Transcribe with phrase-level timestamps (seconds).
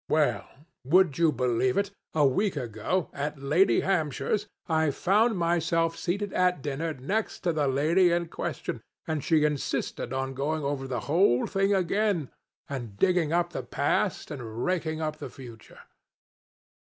[0.09, 6.95] Well—would you believe it?—a week ago, at Lady Hampshire's, I found myself seated at dinner
[6.95, 12.31] next the lady in question, and she insisted on going over the whole thing again,
[12.67, 15.81] and digging up the past, and raking up the future.